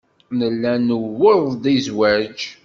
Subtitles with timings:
[0.39, 2.39] Nella nuweḍ-d i zzwaj.